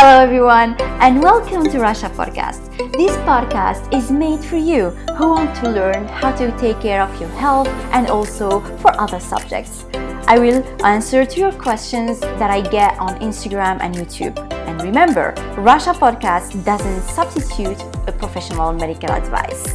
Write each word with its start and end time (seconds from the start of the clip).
Hello, 0.00 0.20
everyone, 0.20 0.76
and 1.02 1.20
welcome 1.20 1.64
to 1.64 1.78
Rasha 1.78 2.08
Podcast. 2.14 2.70
This 2.92 3.10
podcast 3.26 3.92
is 3.92 4.12
made 4.12 4.38
for 4.38 4.54
you 4.54 4.90
who 5.18 5.30
want 5.30 5.56
to 5.56 5.68
learn 5.68 6.06
how 6.06 6.30
to 6.36 6.56
take 6.56 6.78
care 6.80 7.02
of 7.02 7.10
your 7.20 7.28
health 7.30 7.66
and 7.90 8.06
also 8.06 8.60
for 8.78 8.94
other 9.00 9.18
subjects. 9.18 9.86
I 10.28 10.38
will 10.38 10.62
answer 10.86 11.26
to 11.26 11.40
your 11.40 11.50
questions 11.50 12.20
that 12.20 12.48
I 12.48 12.60
get 12.60 12.96
on 13.00 13.18
Instagram 13.18 13.80
and 13.80 13.92
YouTube. 13.92 14.38
And 14.68 14.80
remember, 14.82 15.34
Rasha 15.56 15.94
Podcast 15.98 16.64
doesn't 16.64 17.02
substitute 17.02 17.82
a 18.06 18.12
professional 18.12 18.72
medical 18.72 19.10
advice. 19.10 19.66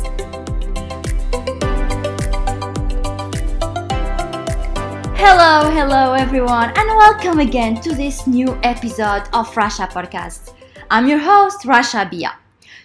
Hello, 5.25 5.71
hello 5.71 6.11
everyone, 6.11 6.73
and 6.75 6.97
welcome 6.97 7.39
again 7.39 7.79
to 7.79 7.95
this 7.95 8.27
new 8.27 8.59
episode 8.61 9.23
of 9.31 9.49
Rasha 9.55 9.89
Podcast. 9.89 10.53
I'm 10.91 11.07
your 11.07 11.17
host, 11.17 11.61
Rasha 11.61 12.11
Bia. 12.11 12.37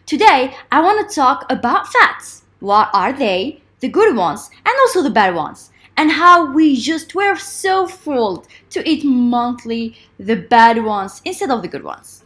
Today, 0.06 0.54
I 0.70 0.80
want 0.80 1.06
to 1.06 1.12
talk 1.12 1.46
about 1.50 1.88
fats. 1.88 2.44
What 2.60 2.90
are 2.94 3.12
they? 3.12 3.60
The 3.80 3.88
good 3.88 4.14
ones 4.14 4.50
and 4.64 4.74
also 4.82 5.02
the 5.02 5.10
bad 5.10 5.34
ones. 5.34 5.72
And 5.96 6.12
how 6.12 6.52
we 6.52 6.76
just 6.76 7.12
were 7.12 7.34
so 7.34 7.88
fooled 7.88 8.46
to 8.70 8.88
eat 8.88 9.04
monthly 9.04 9.96
the 10.16 10.36
bad 10.36 10.84
ones 10.84 11.20
instead 11.24 11.50
of 11.50 11.62
the 11.62 11.68
good 11.68 11.82
ones. 11.82 12.22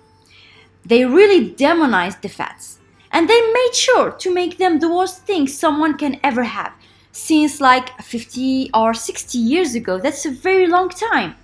They 0.84 1.06
really 1.06 1.52
demonized 1.52 2.20
the 2.20 2.28
fats. 2.28 2.80
And 3.12 3.30
they 3.30 3.40
made 3.40 3.74
sure 3.74 4.10
to 4.10 4.34
make 4.34 4.58
them 4.58 4.78
the 4.78 4.94
worst 4.94 5.22
thing 5.22 5.48
someone 5.48 5.96
can 5.96 6.20
ever 6.22 6.42
have 6.42 6.74
since 7.12 7.60
like 7.60 8.00
50 8.00 8.70
or 8.74 8.94
60 8.94 9.38
years 9.38 9.74
ago. 9.74 9.98
That's 9.98 10.26
a 10.26 10.30
very 10.30 10.66
long 10.66 10.88
time. 10.88 11.36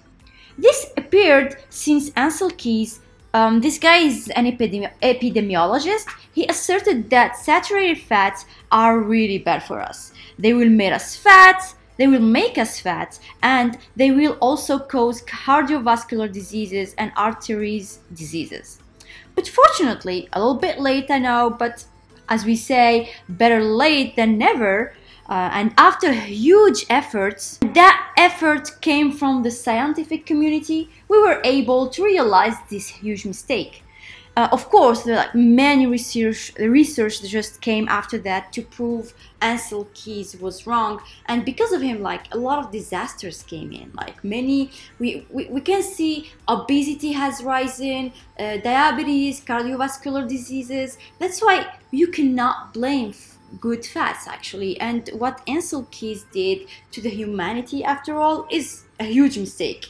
This 0.56 0.86
appeared 0.96 1.56
since 1.70 2.10
Ancel 2.10 2.56
Keys, 2.56 3.00
um, 3.34 3.60
this 3.60 3.78
guy 3.78 3.98
is 3.98 4.28
an 4.30 4.46
epidemi- 4.46 4.90
epidemiologist. 5.02 6.06
He 6.32 6.46
asserted 6.46 7.10
that 7.10 7.36
saturated 7.36 8.00
fats 8.02 8.46
are 8.72 8.98
really 8.98 9.38
bad 9.38 9.62
for 9.62 9.80
us. 9.80 10.12
They 10.38 10.54
will 10.54 10.70
make 10.70 10.92
us 10.92 11.14
fat, 11.14 11.74
they 11.98 12.06
will 12.06 12.20
make 12.20 12.56
us 12.58 12.80
fat, 12.80 13.18
and 13.42 13.76
they 13.96 14.10
will 14.10 14.38
also 14.40 14.78
cause 14.78 15.22
cardiovascular 15.22 16.32
diseases 16.32 16.94
and 16.96 17.12
arteries 17.16 17.98
diseases. 18.14 18.78
But 19.34 19.46
fortunately, 19.46 20.28
a 20.32 20.40
little 20.40 20.54
bit 20.54 20.80
late, 20.80 21.10
I 21.10 21.18
know, 21.18 21.50
but 21.50 21.84
as 22.28 22.44
we 22.44 22.56
say, 22.56 23.12
better 23.28 23.62
late 23.62 24.16
than 24.16 24.38
never. 24.38 24.94
Uh, 25.28 25.50
and 25.52 25.74
after 25.76 26.10
huge 26.12 26.86
efforts, 26.88 27.58
that 27.74 28.12
effort 28.16 28.80
came 28.80 29.12
from 29.12 29.42
the 29.42 29.50
scientific 29.50 30.24
community, 30.24 30.88
we 31.08 31.20
were 31.20 31.40
able 31.44 31.88
to 31.88 32.02
realize 32.02 32.54
this 32.70 32.88
huge 32.88 33.26
mistake. 33.26 33.82
Uh, 34.38 34.48
of 34.52 34.68
course, 34.70 35.02
there 35.02 35.16
like 35.16 35.34
many 35.34 35.84
research 35.84 36.54
The 36.54 36.68
research 36.68 37.20
just 37.22 37.60
came 37.60 37.88
after 37.88 38.18
that 38.18 38.52
to 38.52 38.62
prove 38.62 39.12
Ancel 39.42 39.92
Keys 39.94 40.36
was 40.36 40.64
wrong, 40.64 41.00
and 41.26 41.44
because 41.44 41.72
of 41.72 41.82
him, 41.82 42.02
like 42.02 42.32
a 42.32 42.38
lot 42.38 42.64
of 42.64 42.70
disasters 42.70 43.42
came 43.42 43.72
in. 43.72 43.90
Like 43.94 44.22
many, 44.22 44.70
we 45.00 45.26
we, 45.28 45.46
we 45.46 45.60
can 45.60 45.82
see 45.82 46.30
obesity 46.46 47.10
has 47.12 47.42
risen, 47.42 48.12
uh, 48.38 48.58
diabetes, 48.58 49.40
cardiovascular 49.44 50.28
diseases. 50.28 50.98
That's 51.18 51.40
why 51.42 51.66
you 51.90 52.06
cannot 52.06 52.72
blame 52.72 53.12
good 53.60 53.84
fats 53.84 54.26
actually. 54.26 54.78
And 54.80 55.08
what 55.12 55.44
Ancel 55.46 55.90
Keys 55.90 56.24
did 56.32 56.68
to 56.92 57.00
the 57.00 57.10
humanity 57.10 57.84
after 57.84 58.16
all 58.16 58.46
is 58.50 58.84
a 59.00 59.04
huge 59.04 59.38
mistake. 59.38 59.86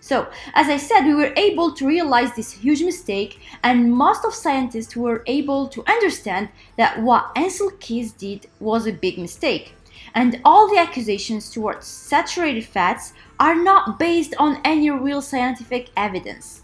So 0.00 0.28
as 0.52 0.68
i 0.68 0.76
said 0.76 1.06
we 1.06 1.14
were 1.14 1.32
able 1.34 1.72
to 1.72 1.86
realize 1.86 2.34
this 2.34 2.52
huge 2.52 2.82
mistake 2.82 3.40
and 3.62 3.90
most 3.90 4.22
of 4.26 4.34
scientists 4.34 4.94
were 4.94 5.22
able 5.26 5.66
to 5.68 5.82
understand 5.86 6.50
that 6.76 7.00
what 7.00 7.34
Ancel 7.34 7.70
Keys 7.80 8.12
did 8.12 8.46
was 8.60 8.86
a 8.86 8.92
big 8.92 9.16
mistake. 9.18 9.74
And 10.14 10.40
all 10.44 10.68
the 10.68 10.78
accusations 10.78 11.50
towards 11.50 11.86
saturated 11.86 12.66
fats 12.66 13.14
are 13.40 13.54
not 13.54 13.98
based 13.98 14.34
on 14.38 14.60
any 14.64 14.90
real 14.90 15.22
scientific 15.22 15.88
evidence. 15.96 16.62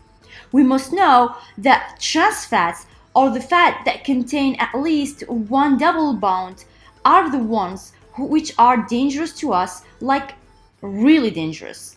We 0.53 0.62
must 0.62 0.92
know 0.92 1.34
that 1.59 1.97
trans 1.98 2.44
fats 2.44 2.86
or 3.15 3.31
the 3.31 3.41
fat 3.41 3.82
that 3.84 4.04
contain 4.04 4.54
at 4.56 4.75
least 4.75 5.28
one 5.28 5.78
double 5.78 6.15
bond 6.15 6.65
are 7.04 7.31
the 7.31 7.38
ones 7.38 7.93
which 8.19 8.53
are 8.59 8.87
dangerous 8.88 9.32
to 9.38 9.53
us, 9.53 9.82
like 10.00 10.34
really 10.82 11.31
dangerous. 11.31 11.97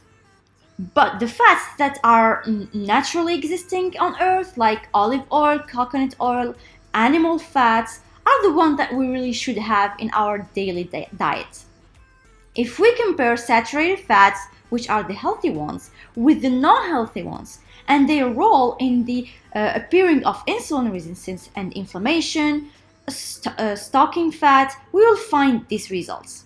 But 0.94 1.20
the 1.20 1.28
fats 1.28 1.64
that 1.78 2.00
are 2.04 2.44
naturally 2.74 3.36
existing 3.36 3.98
on 4.00 4.20
Earth, 4.20 4.58
like 4.58 4.90
olive 4.94 5.24
oil, 5.32 5.60
coconut 5.60 6.16
oil, 6.20 6.56
animal 6.94 7.38
fats, 7.38 8.00
are 8.26 8.44
the 8.44 8.54
ones 8.54 8.78
that 8.78 8.94
we 8.94 9.08
really 9.08 9.34
should 9.34 9.58
have 9.58 9.94
in 10.00 10.10
our 10.14 10.50
daily 10.56 10.86
di- 10.86 11.10
diet. 11.16 11.64
If 12.56 12.80
we 12.80 12.96
compare 12.96 13.38
saturated 13.38 14.00
fats, 14.00 14.40
which 14.74 14.90
are 14.90 15.04
the 15.04 15.14
healthy 15.14 15.52
ones, 15.52 15.92
with 16.16 16.42
the 16.42 16.50
non 16.50 16.90
healthy 16.90 17.22
ones, 17.22 17.60
and 17.88 18.10
their 18.10 18.28
role 18.28 18.76
in 18.80 19.06
the 19.06 19.30
uh, 19.56 19.72
appearing 19.76 20.26
of 20.26 20.44
insulin 20.48 20.92
resistance 20.92 21.52
and 21.56 21.72
inflammation, 21.74 22.70
st- 23.08 23.60
uh, 23.60 23.76
stocking 23.76 24.32
fat, 24.32 24.76
we 24.92 25.02
will 25.06 25.22
find 25.36 25.68
these 25.68 25.92
results. 25.92 26.46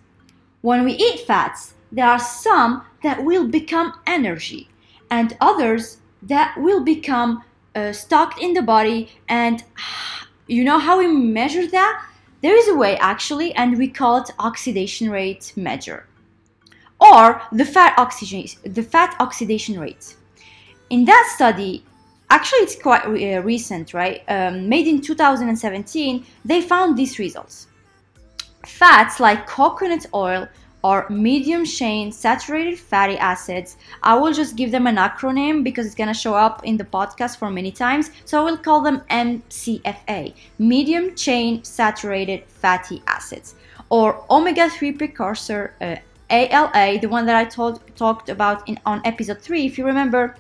When 0.61 0.83
we 0.83 0.91
eat 0.91 1.21
fats, 1.21 1.73
there 1.89 2.09
are 2.09 2.19
some 2.19 2.83
that 3.01 3.23
will 3.23 3.47
become 3.47 3.93
energy 4.05 4.67
and 5.09 5.37
others 5.39 5.99
that 6.23 6.57
will 6.57 6.83
become 6.83 7.43
uh, 7.75 7.93
stocked 7.93 8.41
in 8.41 8.53
the 8.53 8.61
body 8.61 9.09
and 9.29 9.63
you 10.47 10.65
know 10.65 10.79
how 10.79 10.97
we 10.97 11.07
measure 11.07 11.67
that 11.67 12.05
there 12.41 12.57
is 12.57 12.67
a 12.67 12.75
way 12.75 12.97
actually 12.97 13.53
and 13.53 13.77
we 13.77 13.87
call 13.87 14.17
it 14.17 14.31
oxidation 14.39 15.09
rate 15.09 15.53
measure 15.55 16.06
or 16.99 17.41
the 17.51 17.65
fat 17.65 17.93
oxygen 17.97 18.45
the 18.63 18.83
fat 18.83 19.15
oxidation 19.19 19.79
rate 19.79 20.15
in 20.89 21.05
that 21.05 21.31
study, 21.35 21.83
actually 22.29 22.59
it's 22.59 22.81
quite 22.81 23.05
uh, 23.05 23.41
recent, 23.41 23.93
right? 23.93 24.23
Um, 24.27 24.69
made 24.69 24.87
in 24.87 25.01
2017, 25.01 26.25
they 26.45 26.61
found 26.61 26.97
these 26.97 27.19
results. 27.19 27.67
Fats 28.65 29.19
like 29.19 29.47
coconut 29.47 30.05
oil 30.13 30.47
or 30.83 31.07
medium 31.09 31.65
chain 31.65 32.11
saturated 32.11 32.77
fatty 32.77 33.17
acids. 33.17 33.77
I 34.03 34.15
will 34.15 34.31
just 34.31 34.55
give 34.55 34.71
them 34.71 34.87
an 34.87 34.97
acronym 34.97 35.63
because 35.63 35.85
it's 35.85 35.95
going 35.95 36.07
to 36.07 36.13
show 36.13 36.33
up 36.33 36.63
in 36.63 36.77
the 36.77 36.83
podcast 36.83 37.37
for 37.37 37.49
many 37.49 37.71
times. 37.71 38.11
So 38.25 38.39
I 38.39 38.49
will 38.49 38.57
call 38.57 38.81
them 38.81 39.01
MCFA, 39.09 40.33
medium 40.59 41.15
chain 41.15 41.63
saturated 41.63 42.45
fatty 42.45 43.01
acids, 43.07 43.55
or 43.89 44.23
omega 44.29 44.69
3 44.69 44.91
precursor 44.93 45.73
uh, 45.81 45.95
ALA, 46.29 46.99
the 46.99 47.07
one 47.07 47.25
that 47.25 47.35
I 47.35 47.45
told, 47.45 47.81
talked 47.95 48.29
about 48.29 48.67
in, 48.67 48.79
on 48.85 49.01
episode 49.05 49.41
3, 49.41 49.65
if 49.65 49.77
you 49.77 49.85
remember, 49.85 50.35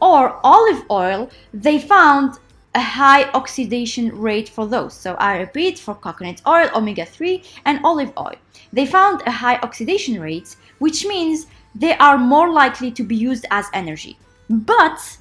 or 0.00 0.40
olive 0.44 0.84
oil, 0.90 1.30
they 1.52 1.78
found 1.78 2.38
a 2.74 2.80
high 2.80 3.24
oxidation 3.32 4.16
rate 4.18 4.48
for 4.48 4.66
those. 4.66 4.94
So 4.94 5.14
I 5.14 5.38
repeat 5.38 5.78
for 5.78 5.94
coconut 5.94 6.40
oil, 6.46 6.70
omega 6.74 7.04
3, 7.04 7.42
and 7.66 7.80
olive 7.84 8.12
oil. 8.18 8.36
They 8.72 8.86
found 8.86 9.22
a 9.26 9.30
high 9.30 9.56
oxidation 9.56 10.20
rate, 10.20 10.56
which 10.78 11.04
means 11.04 11.46
they 11.74 11.94
are 11.98 12.18
more 12.18 12.50
likely 12.50 12.90
to 12.92 13.02
be 13.02 13.16
used 13.16 13.46
as 13.50 13.66
energy. 13.74 14.18
But 14.48 15.18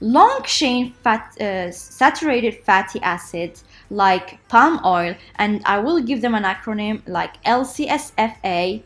long 0.00 0.42
chain 0.44 0.92
fat, 1.02 1.40
uh, 1.40 1.70
saturated 1.70 2.62
fatty 2.64 3.00
acids 3.02 3.64
like 3.90 4.38
palm 4.48 4.80
oil, 4.84 5.14
and 5.36 5.62
I 5.64 5.78
will 5.78 6.00
give 6.00 6.20
them 6.22 6.34
an 6.34 6.44
acronym 6.44 7.02
like 7.06 7.42
LCSFA, 7.44 8.82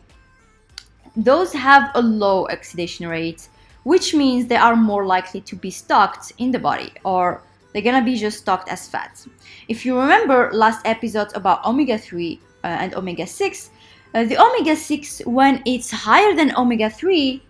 those 1.15 1.53
have 1.53 1.91
a 1.95 2.01
low 2.01 2.47
oxidation 2.47 3.07
rate 3.07 3.49
which 3.83 4.13
means 4.13 4.47
they 4.47 4.55
are 4.55 4.75
more 4.75 5.05
likely 5.05 5.41
to 5.41 5.55
be 5.55 5.71
stocked 5.71 6.31
in 6.37 6.51
the 6.51 6.59
body 6.59 6.91
or 7.03 7.41
they're 7.73 7.81
gonna 7.81 8.03
be 8.03 8.15
just 8.15 8.39
stocked 8.39 8.69
as 8.69 8.87
fats. 8.87 9.27
If 9.67 9.85
you 9.85 9.97
remember 9.99 10.51
last 10.53 10.85
episode 10.85 11.29
about 11.35 11.65
omega 11.65 11.97
3 11.97 12.39
uh, 12.63 12.67
and 12.67 12.93
omega 12.95 13.25
6, 13.25 13.69
uh, 14.13 14.25
the 14.25 14.37
omega 14.37 14.75
6, 14.75 15.21
when 15.25 15.63
it's 15.65 15.89
higher 15.89 16.35
than 16.35 16.55
omega 16.55 16.89
3, 16.89 17.41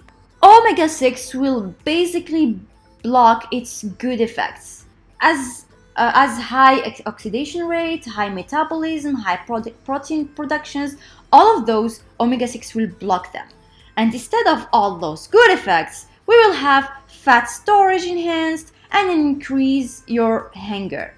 omega 0.44 0.88
6 0.88 1.34
will 1.34 1.74
basically 1.84 2.60
block 3.04 3.52
its 3.52 3.84
good 3.84 4.22
effects. 4.22 4.86
As 5.22 5.66
uh, 5.98 6.12
as 6.16 6.40
high 6.40 6.96
oxidation 7.06 7.68
rate, 7.68 8.06
high 8.06 8.30
metabolism, 8.30 9.14
high 9.14 9.38
protein 9.84 10.26
productions, 10.30 10.96
all 11.34 11.60
of 11.60 11.66
those 11.66 12.02
omega 12.20 12.48
6 12.48 12.74
will 12.76 12.88
block 13.00 13.34
them. 13.34 13.46
And 13.98 14.14
instead 14.14 14.48
of 14.48 14.68
all 14.74 14.98
those 14.98 15.28
good 15.28 15.52
effects, 15.52 16.08
we 16.28 16.38
will 16.38 16.54
have 16.54 16.92
fat 17.08 17.46
storage 17.46 18.06
enhanced 18.06 18.74
and 18.92 19.10
increase 19.12 20.04
your 20.08 20.52
hunger. 20.56 21.14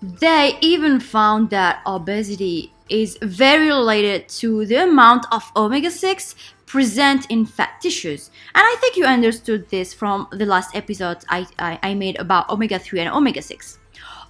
They 0.00 0.56
even 0.60 1.00
found 1.00 1.50
that 1.50 1.82
obesity 1.86 2.72
is 2.88 3.18
very 3.20 3.66
related 3.66 4.28
to 4.28 4.64
the 4.64 4.84
amount 4.84 5.26
of 5.32 5.50
omega 5.56 5.90
6 5.90 6.34
present 6.66 7.26
in 7.30 7.46
fat 7.46 7.80
tissues. 7.80 8.30
And 8.54 8.62
I 8.62 8.76
think 8.80 8.96
you 8.96 9.04
understood 9.04 9.68
this 9.70 9.92
from 9.92 10.28
the 10.30 10.46
last 10.46 10.76
episode 10.76 11.18
I, 11.28 11.46
I, 11.58 11.78
I 11.82 11.94
made 11.94 12.18
about 12.20 12.48
omega 12.50 12.78
3 12.78 13.00
and 13.00 13.14
omega 13.14 13.42
6. 13.42 13.78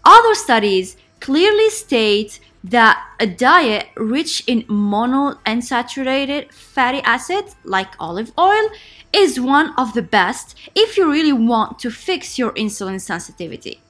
Other 0.04 0.34
studies 0.34 0.96
clearly 1.20 1.70
state 1.70 2.40
that 2.64 3.02
a 3.20 3.26
diet 3.26 3.86
rich 3.96 4.42
in 4.46 4.62
monounsaturated 4.64 6.52
fatty 6.52 7.00
acids 7.02 7.54
like 7.64 7.92
olive 8.00 8.32
oil 8.38 8.68
is 9.12 9.40
one 9.40 9.72
of 9.78 9.94
the 9.94 10.02
best 10.02 10.56
if 10.74 10.96
you 10.96 11.10
really 11.10 11.32
want 11.32 11.78
to 11.78 11.90
fix 11.90 12.38
your 12.38 12.52
insulin 12.52 13.00
sensitivity. 13.00 13.80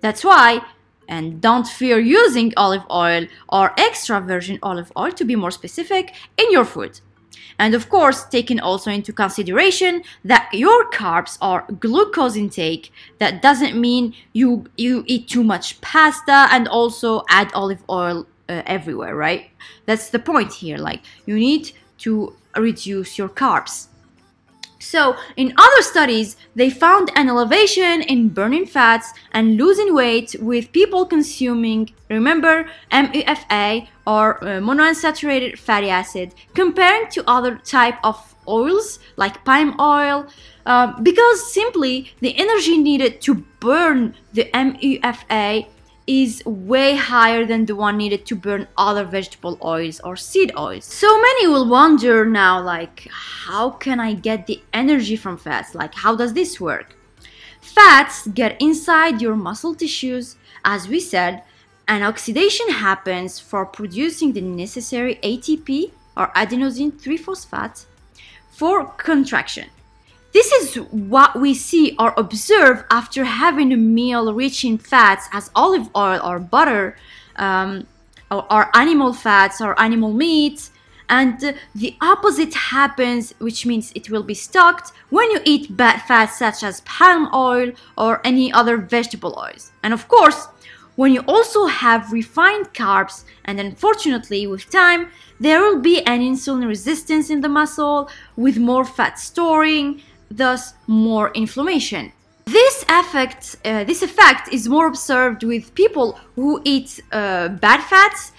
That's 0.00 0.24
why, 0.24 0.62
and 1.08 1.40
don't 1.40 1.66
fear 1.66 1.98
using 1.98 2.52
olive 2.56 2.84
oil 2.90 3.26
or 3.48 3.72
extra 3.78 4.20
virgin 4.20 4.58
olive 4.62 4.92
oil 4.96 5.12
to 5.12 5.24
be 5.24 5.36
more 5.36 5.50
specific 5.50 6.12
in 6.36 6.50
your 6.50 6.64
food. 6.64 7.00
And 7.58 7.74
of 7.74 7.88
course, 7.88 8.24
taking 8.24 8.60
also 8.60 8.90
into 8.90 9.12
consideration 9.12 10.02
that 10.24 10.48
your 10.52 10.90
carbs 10.90 11.38
are 11.40 11.66
glucose 11.80 12.36
intake, 12.36 12.92
that 13.18 13.42
doesn't 13.42 13.80
mean 13.80 14.14
you 14.32 14.64
you 14.76 15.04
eat 15.06 15.28
too 15.28 15.44
much 15.44 15.80
pasta 15.80 16.48
and 16.50 16.68
also 16.68 17.22
add 17.28 17.52
olive 17.54 17.82
oil 17.88 18.26
uh, 18.48 18.62
everywhere, 18.66 19.14
right? 19.14 19.50
That's 19.86 20.10
the 20.10 20.18
point 20.18 20.52
here. 20.52 20.78
Like 20.78 21.02
you 21.26 21.36
need 21.36 21.72
to 21.98 22.34
reduce 22.56 23.18
your 23.18 23.28
carbs. 23.28 23.88
So, 24.82 25.16
in 25.36 25.54
other 25.56 25.80
studies, 25.80 26.36
they 26.56 26.68
found 26.68 27.12
an 27.14 27.28
elevation 27.28 28.02
in 28.02 28.30
burning 28.30 28.66
fats 28.66 29.14
and 29.30 29.56
losing 29.56 29.94
weight 29.94 30.34
with 30.40 30.72
people 30.72 31.06
consuming, 31.06 31.90
remember, 32.10 32.66
MUFA 32.90 33.86
or 34.08 34.42
uh, 34.42 34.58
monounsaturated 34.58 35.56
fatty 35.56 35.88
acid, 35.88 36.34
comparing 36.54 37.08
to 37.10 37.22
other 37.30 37.56
type 37.58 37.94
of 38.02 38.34
oils 38.48 38.98
like 39.16 39.44
palm 39.44 39.76
oil, 39.78 40.26
uh, 40.66 41.00
because 41.00 41.52
simply 41.52 42.12
the 42.20 42.36
energy 42.36 42.76
needed 42.76 43.20
to 43.20 43.34
burn 43.60 44.16
the 44.32 44.50
MUFA 44.52 45.68
is 46.06 46.44
way 46.44 46.96
higher 46.96 47.46
than 47.46 47.66
the 47.66 47.76
one 47.76 47.96
needed 47.96 48.26
to 48.26 48.34
burn 48.34 48.66
other 48.76 49.04
vegetable 49.04 49.58
oils 49.62 50.00
or 50.00 50.16
seed 50.16 50.52
oils. 50.58 50.84
So 50.84 51.20
many 51.20 51.46
will 51.46 51.68
wonder 51.68 52.24
now 52.24 52.60
like 52.60 53.08
how 53.10 53.70
can 53.70 54.00
I 54.00 54.14
get 54.14 54.46
the 54.46 54.62
energy 54.72 55.16
from 55.16 55.38
fats? 55.38 55.74
Like 55.74 55.94
how 55.94 56.16
does 56.16 56.32
this 56.34 56.60
work? 56.60 56.96
Fats 57.60 58.26
get 58.28 58.60
inside 58.60 59.22
your 59.22 59.36
muscle 59.36 59.74
tissues 59.74 60.36
as 60.64 60.88
we 60.88 60.98
said 60.98 61.42
and 61.86 62.02
oxidation 62.02 62.68
happens 62.70 63.38
for 63.38 63.64
producing 63.64 64.32
the 64.32 64.40
necessary 64.40 65.16
ATP 65.22 65.92
or 66.16 66.28
adenosine 66.28 66.92
3-phosphate 66.92 67.86
for 68.50 68.86
contraction. 68.86 69.68
This 70.32 70.50
is 70.52 70.76
what 70.90 71.38
we 71.38 71.52
see 71.52 71.94
or 71.98 72.14
observe 72.16 72.84
after 72.90 73.24
having 73.24 73.72
a 73.72 73.76
meal 73.76 74.32
rich 74.32 74.64
in 74.64 74.78
fats 74.78 75.28
as 75.30 75.50
olive 75.54 75.88
oil 75.94 76.20
or 76.24 76.38
butter, 76.38 76.96
um, 77.36 77.86
or, 78.30 78.50
or, 78.50 78.74
animal 78.74 79.12
fats 79.12 79.60
or 79.60 79.78
animal 79.78 80.12
meat. 80.12 80.70
And 81.08 81.54
the 81.74 81.94
opposite 82.00 82.54
happens, 82.54 83.34
which 83.38 83.66
means 83.66 83.92
it 83.94 84.08
will 84.08 84.22
be 84.22 84.32
stocked 84.32 84.92
when 85.10 85.30
you 85.30 85.40
eat 85.44 85.76
bad 85.76 86.00
fats 86.02 86.38
such 86.38 86.62
as 86.62 86.80
palm 86.82 87.28
oil 87.34 87.72
or 87.98 88.22
any 88.24 88.50
other 88.50 88.78
vegetable 88.78 89.38
oils. 89.38 89.72
And 89.82 89.92
of 89.92 90.08
course, 90.08 90.48
when 90.96 91.12
you 91.12 91.22
also 91.26 91.66
have 91.66 92.12
refined 92.12 92.72
carbs, 92.74 93.24
and 93.44 93.58
unfortunately, 93.58 94.46
with 94.46 94.70
time, 94.70 95.08
there 95.40 95.60
will 95.60 95.80
be 95.80 96.02
an 96.06 96.20
insulin 96.20 96.66
resistance 96.66 97.28
in 97.30 97.40
the 97.40 97.48
muscle 97.48 98.10
with 98.36 98.58
more 98.58 98.84
fat 98.84 99.18
storing 99.18 100.02
thus 100.36 100.74
more 100.86 101.30
inflammation. 101.34 102.12
This 102.44 102.84
effect, 102.88 103.56
uh, 103.64 103.84
this 103.84 104.02
effect 104.02 104.52
is 104.52 104.68
more 104.68 104.86
observed 104.86 105.44
with 105.44 105.74
people 105.74 106.18
who 106.34 106.60
eat 106.64 107.00
uh, 107.12 107.48
bad 107.48 107.82
fats 107.82 108.32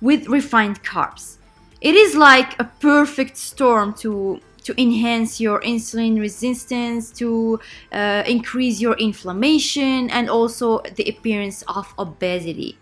with 0.00 0.28
refined 0.28 0.82
carbs. 0.82 1.38
It 1.80 1.94
is 1.94 2.14
like 2.14 2.58
a 2.60 2.64
perfect 2.64 3.36
storm 3.36 3.94
to 3.94 4.40
to 4.64 4.74
enhance 4.82 5.40
your 5.40 5.60
insulin 5.60 6.18
resistance, 6.18 7.12
to 7.12 7.60
uh, 7.92 8.24
increase 8.26 8.80
your 8.80 8.94
inflammation, 8.94 10.10
and 10.10 10.28
also 10.28 10.80
the 10.96 11.08
appearance 11.08 11.62
of 11.68 11.94
obesity. 12.00 12.76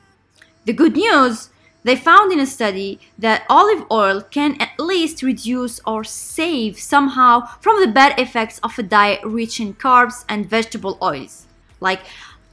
The 0.65 0.73
good 0.73 0.97
news 0.97 1.51
they 1.85 1.97
found 1.97 2.33
in 2.33 2.41
a 2.41 2.47
study 2.47 2.99
that 3.19 3.45
olive 3.49 3.85
oil 3.91 4.23
can 4.23 4.61
at 4.61 4.79
least 4.79 5.23
reduce 5.23 5.81
or 5.87 6.03
save 6.03 6.79
somehow 6.79 7.47
from 7.61 7.81
the 7.81 7.93
bad 7.93 8.19
effects 8.19 8.59
of 8.63 8.79
a 8.79 8.83
diet 8.83 9.23
rich 9.25 9.61
in 9.61 9.75
carbs 9.75 10.25
and 10.29 10.49
vegetable 10.49 10.99
oils. 11.01 11.47
Like, 11.81 12.01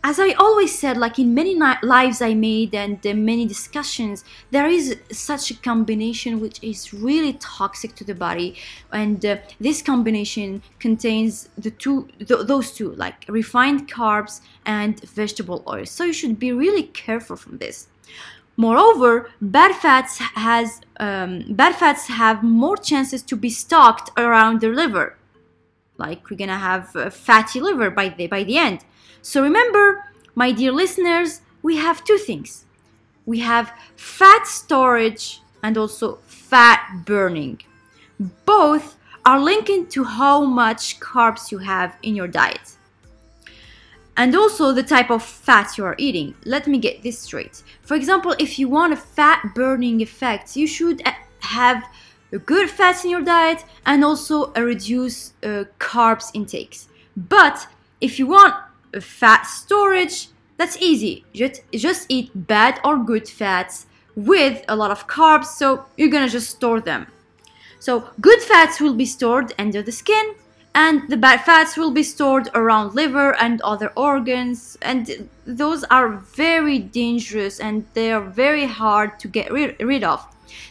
as 0.03 0.19
I 0.19 0.31
always 0.31 0.77
said, 0.77 0.97
like 0.97 1.19
in 1.19 1.35
many 1.35 1.55
lives 1.55 2.21
I 2.23 2.33
made 2.33 2.73
and 2.73 2.99
many 3.03 3.45
discussions, 3.45 4.23
there 4.49 4.67
is 4.67 4.97
such 5.11 5.51
a 5.51 5.57
combination 5.57 6.39
which 6.39 6.61
is 6.63 6.91
really 6.91 7.33
toxic 7.33 7.95
to 7.95 8.03
the 8.03 8.15
body, 8.15 8.57
and 8.91 9.23
uh, 9.23 9.37
this 9.59 9.83
combination 9.83 10.63
contains 10.79 11.49
the 11.55 11.69
two, 11.69 12.07
th- 12.17 12.47
those 12.47 12.71
two, 12.71 12.93
like 12.95 13.25
refined 13.27 13.91
carbs 13.91 14.41
and 14.65 14.99
vegetable 15.01 15.63
oils. 15.67 15.91
So 15.91 16.05
you 16.05 16.13
should 16.13 16.39
be 16.39 16.51
really 16.51 16.83
careful 16.83 17.35
from 17.35 17.59
this. 17.59 17.87
Moreover, 18.57 19.29
bad 19.41 19.75
fats 19.75 20.17
has 20.19 20.81
um, 20.99 21.45
bad 21.49 21.75
fats 21.75 22.07
have 22.07 22.43
more 22.43 22.77
chances 22.77 23.21
to 23.23 23.35
be 23.35 23.49
stocked 23.49 24.11
around 24.17 24.61
the 24.61 24.69
liver. 24.69 25.17
Like 25.97 26.29
we're 26.29 26.37
gonna 26.37 26.57
have 26.57 26.95
a 26.95 27.09
fatty 27.09 27.59
liver 27.59 27.89
by 27.89 28.09
the 28.09 28.27
by 28.27 28.43
the 28.43 28.57
end. 28.57 28.85
So 29.21 29.41
remember, 29.41 30.05
my 30.35 30.51
dear 30.51 30.71
listeners, 30.71 31.41
we 31.61 31.77
have 31.77 32.03
two 32.03 32.17
things. 32.17 32.65
We 33.25 33.39
have 33.39 33.71
fat 33.95 34.47
storage 34.47 35.41
and 35.63 35.77
also 35.77 36.19
fat 36.25 37.03
burning. 37.05 37.61
Both 38.45 38.97
are 39.25 39.39
linked 39.39 39.91
to 39.91 40.03
how 40.03 40.43
much 40.43 40.99
carbs 40.99 41.51
you 41.51 41.59
have 41.59 41.95
in 42.01 42.15
your 42.15 42.27
diet 42.27 42.77
and 44.17 44.35
also 44.35 44.71
the 44.71 44.83
type 44.83 45.09
of 45.09 45.23
fat 45.23 45.77
you 45.77 45.85
are 45.85 45.95
eating. 45.97 46.35
Let 46.45 46.67
me 46.67 46.77
get 46.77 47.03
this 47.03 47.19
straight. 47.19 47.63
For 47.81 47.95
example, 47.95 48.35
if 48.39 48.59
you 48.59 48.67
want 48.67 48.93
a 48.93 48.97
fat 48.97 49.53
burning 49.55 50.01
effect, 50.01 50.55
you 50.55 50.67
should 50.67 51.01
have 51.39 51.83
a 52.31 52.37
good 52.37 52.69
fats 52.69 53.03
in 53.03 53.09
your 53.09 53.21
diet 53.21 53.65
and 53.85 54.03
also 54.03 54.51
a 54.55 54.63
reduced 54.63 55.33
uh, 55.43 55.65
carbs 55.79 56.31
intakes. 56.33 56.87
But 57.15 57.67
if 57.99 58.19
you 58.19 58.27
want 58.27 58.55
a 58.93 59.01
fat 59.01 59.43
storage, 59.43 60.29
that's 60.57 60.77
easy. 60.81 61.25
Just, 61.33 61.61
just 61.73 62.05
eat 62.09 62.31
bad 62.35 62.79
or 62.83 62.97
good 62.97 63.27
fats 63.27 63.87
with 64.15 64.63
a 64.67 64.75
lot 64.75 64.91
of 64.91 65.07
carbs, 65.07 65.45
so 65.45 65.85
you're 65.97 66.09
gonna 66.09 66.29
just 66.29 66.49
store 66.49 66.81
them. 66.81 67.07
So 67.79 68.09
good 68.19 68.41
fats 68.41 68.79
will 68.79 68.93
be 68.93 69.05
stored 69.05 69.53
under 69.57 69.81
the 69.81 69.91
skin 69.91 70.35
and 70.73 71.09
the 71.09 71.17
bad 71.17 71.43
fats 71.43 71.75
will 71.75 71.91
be 71.91 72.03
stored 72.03 72.49
around 72.53 72.95
liver 72.95 73.35
and 73.35 73.61
other 73.61 73.91
organs. 73.95 74.77
And 74.81 75.29
those 75.45 75.83
are 75.85 76.09
very 76.09 76.79
dangerous 76.79 77.59
and 77.59 77.85
they 77.93 78.11
are 78.11 78.21
very 78.21 78.65
hard 78.65 79.19
to 79.19 79.27
get 79.27 79.51
rid, 79.51 80.03
of. 80.03 80.25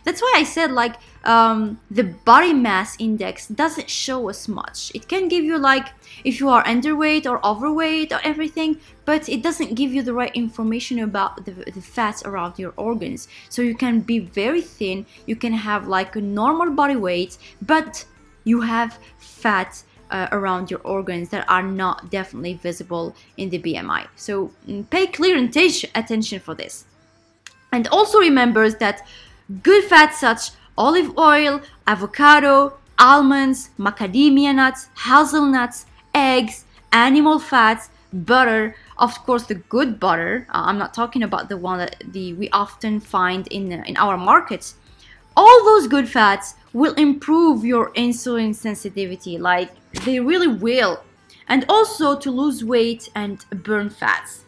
That's 0.04 0.21
why 0.21 0.33
i 0.37 0.45
said 0.45 0.71
like 0.73 0.97
um, 1.25 1.80
the 1.90 2.04
body 2.04 2.52
mass 2.52 2.97
index 2.99 3.47
doesn't 3.49 3.90
show 3.90 4.28
us 4.30 4.49
much. 4.49 4.90
It 4.95 5.09
can 5.09 5.28
give 5.28 5.45
you 5.45 5.59
like 5.59 5.88
if 6.25 6.40
you 6.40 6.49
are 6.49 6.64
underweight 6.64 7.26
or 7.26 7.45
overweight 7.45 8.12
or 8.12 8.21
everything 8.25 8.78
but 9.04 9.28
it 9.28 9.42
doesn't 9.42 9.75
give 9.75 9.92
you 9.92 10.02
the 10.02 10.14
right 10.14 10.35
information 10.35 10.99
about 10.99 11.45
the, 11.45 11.52
the 11.52 11.83
fats 11.83 12.23
around 12.25 12.59
your 12.59 12.73
organs. 12.76 13.28
So 13.50 13.61
you 13.62 13.75
can 13.75 14.00
be 14.00 14.19
very 14.19 14.62
thin 14.62 15.07
you 15.26 15.37
can 15.37 15.52
have 15.52 15.88
like 15.88 16.16
a 16.16 16.21
normal 16.21 16.71
body 16.71 16.97
weight 16.97 17.37
but 17.61 18.04
you 18.45 18.62
have 18.62 18.99
fat 19.19 19.83
uh, 20.11 20.29
around 20.33 20.71
your 20.71 20.81
organs 20.81 21.29
that 21.31 21.49
are 21.49 21.62
not 21.62 22.11
definitely 22.11 22.55
visible 22.55 23.14
in 23.37 23.50
the 23.50 23.59
BMI. 23.59 24.09
So 24.17 24.52
mm, 24.67 24.88
pay 24.90 25.07
clear 25.07 25.37
attention 25.37 26.40
for 26.40 26.55
this. 26.55 26.85
And 27.73 27.87
also 27.88 28.19
remembers 28.19 28.76
that 28.76 29.07
good 29.62 29.85
fats 29.85 30.21
such 30.21 30.50
olive 30.76 31.17
oil, 31.19 31.61
avocado, 31.87 32.79
almonds, 32.99 33.71
macadamia 33.79 34.55
nuts, 34.55 34.88
hazelnuts, 34.97 35.87
eggs, 36.14 36.64
animal 36.93 37.38
fats, 37.38 37.90
butter, 38.12 38.75
of 38.99 39.14
course 39.25 39.45
the 39.45 39.55
good 39.55 40.00
butter. 40.00 40.47
Uh, 40.50 40.62
I'm 40.67 40.79
not 40.79 40.95
talking 40.95 41.23
about 41.23 41.49
the 41.49 41.57
one 41.57 41.79
that 41.79 41.97
the 42.12 42.35
we 42.35 42.50
often 42.50 43.00
find 43.00 43.47
in 43.49 43.73
in 43.73 43.97
our 43.97 44.17
markets. 44.17 44.75
All 45.37 45.64
those 45.64 45.87
good 45.87 46.09
fats 46.09 46.55
will 46.73 46.95
improve 46.95 47.64
your 47.64 47.93
insulin 47.93 48.55
sensitivity 48.55 49.38
like 49.38 49.71
they 50.04 50.20
really 50.20 50.49
will 50.49 51.02
and 51.49 51.64
also 51.68 52.16
to 52.16 52.30
lose 52.30 52.64
weight 52.64 53.09
and 53.14 53.44
burn 53.64 53.90
fats 53.90 54.44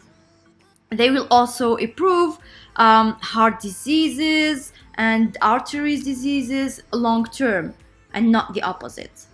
they 0.97 1.09
will 1.09 1.27
also 1.31 1.75
improve 1.75 2.37
um, 2.75 3.13
heart 3.21 3.59
diseases 3.59 4.73
and 4.95 5.37
arteries 5.41 6.03
diseases 6.03 6.81
long 6.91 7.25
term 7.25 7.73
and 8.13 8.31
not 8.31 8.53
the 8.53 8.61
opposite. 8.61 9.25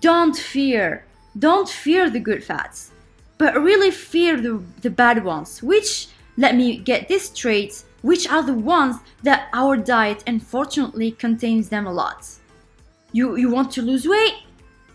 Don't 0.00 0.36
fear, 0.36 1.04
don't 1.38 1.68
fear 1.68 2.10
the 2.10 2.20
good 2.20 2.44
fats, 2.44 2.92
but 3.38 3.60
really 3.60 3.90
fear 3.90 4.40
the, 4.40 4.62
the 4.80 4.90
bad 4.90 5.24
ones, 5.24 5.62
which, 5.62 6.08
let 6.36 6.56
me 6.56 6.78
get 6.78 7.08
this 7.08 7.26
straight, 7.26 7.84
which 8.02 8.28
are 8.28 8.42
the 8.42 8.54
ones 8.54 8.96
that 9.22 9.48
our 9.52 9.76
diet 9.76 10.22
unfortunately 10.26 11.12
contains 11.12 11.68
them 11.68 11.86
a 11.86 11.92
lot. 11.92 12.28
You, 13.12 13.36
you 13.36 13.50
want 13.50 13.70
to 13.72 13.82
lose 13.82 14.06
weight? 14.06 14.34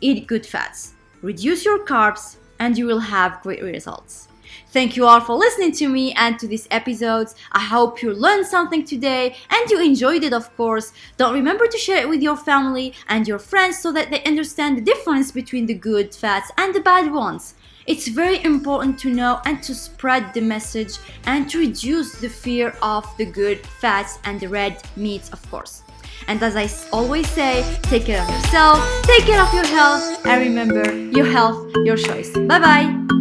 Eat 0.02 0.28
good 0.28 0.46
fats. 0.46 0.94
Reduce 1.22 1.66
your 1.66 1.86
carbs 1.86 2.38
and 2.60 2.78
you 2.78 2.86
will 2.86 3.00
have 3.00 3.42
great 3.42 3.64
results. 3.64 4.28
Thank 4.70 4.96
you 4.96 5.06
all 5.06 5.22
for 5.22 5.36
listening 5.36 5.72
to 5.74 5.88
me 5.88 6.14
and 6.14 6.38
to 6.40 6.48
these 6.48 6.68
episodes. 6.72 7.36
I 7.52 7.62
hope 7.62 8.02
you 8.02 8.14
learned 8.14 8.46
something 8.46 8.86
today 8.86 9.36
and 9.50 9.70
you 9.70 9.82
enjoyed 9.82 10.24
it, 10.24 10.34
of 10.34 10.56
course. 10.56 10.94
Don't 11.18 11.34
remember 11.34 11.68
to 11.68 11.78
share 11.78 12.02
it 12.02 12.10
with 12.10 12.22
your 12.22 12.38
family 12.38 12.94
and 13.08 13.28
your 13.28 13.40
friends 13.40 13.80
so 13.80 13.92
that 13.94 14.10
they 14.12 14.24
understand 14.24 14.78
the 14.78 14.82
difference 14.82 15.32
between 15.32 15.66
the 15.66 15.74
good 15.74 16.14
fats 16.14 16.52
and 16.58 16.74
the 16.74 16.82
bad 16.82 17.12
ones. 17.12 17.56
It's 17.88 18.10
very 18.10 18.44
important 18.44 19.00
to 19.00 19.10
know 19.10 19.40
and 19.46 19.64
to 19.64 19.74
spread 19.74 20.34
the 20.34 20.42
message 20.42 20.98
and 21.26 21.50
to 21.50 21.60
reduce 21.60 22.20
the 22.20 22.30
fear 22.30 22.76
of 22.82 23.06
the 23.18 23.26
good 23.26 23.66
fats 23.66 24.20
and 24.26 24.40
the 24.40 24.50
red 24.50 24.84
meats, 24.98 25.30
of 25.30 25.50
course. 25.50 25.84
And 26.28 26.42
as 26.42 26.56
I 26.56 26.70
always 26.92 27.30
say, 27.30 27.64
take 27.84 28.06
care 28.06 28.22
of 28.22 28.30
yourself, 28.30 28.80
take 29.04 29.26
care 29.26 29.42
of 29.42 29.54
your 29.54 29.68
health, 29.68 30.26
and 30.26 30.42
remember 30.42 30.92
your 31.10 31.26
health, 31.26 31.72
your 31.86 31.98
choice. 31.98 32.32
Bye 32.32 32.60
bye. 32.60 33.17